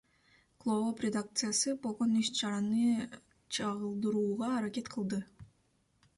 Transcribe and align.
Клооп 0.63 1.03
редакциясы 1.05 1.73
болгон 1.83 2.15
иш 2.21 2.27
чараны 2.39 2.89
чагылдырууга 3.59 4.47
аракет 4.57 4.93
кылды. 4.97 5.23